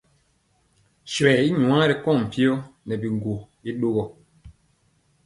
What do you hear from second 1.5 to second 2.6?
nwaa ri kɔŋ mpiyɔ